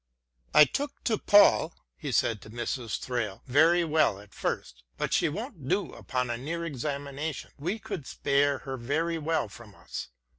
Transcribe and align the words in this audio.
"I 0.55 0.65
took 0.65 1.03
to 1.03 1.19
Poll," 1.19 1.75
he 1.95 2.11
said 2.11 2.41
to 2.41 2.49
Mrs. 2.49 2.97
Thrale," 2.97 3.43
very 3.45 3.83
well 3.83 4.19
at 4.19 4.33
first, 4.33 4.83
but 4.97 5.13
she 5.13 5.29
won't 5.29 5.67
do 5.67 5.93
upon 5.93 6.31
a 6.31 6.37
nearer 6.39 6.65
examination. 6.65 7.51
We 7.59 7.77
could 7.77 8.07
spare 8.07 8.57
her 8.65 8.77
very 8.77 9.19
well 9.19 9.47
from 9.47 9.75
us. 9.75 10.07